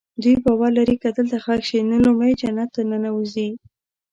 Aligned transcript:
دوی 0.21 0.35
باور 0.43 0.69
لري 0.77 0.95
که 1.03 1.09
دلته 1.17 1.37
ښخ 1.45 1.61
شي 1.69 1.79
نو 1.89 1.95
لومړی 2.05 2.33
جنت 2.41 2.69
ته 2.75 2.81
ننوځي. 2.91 3.49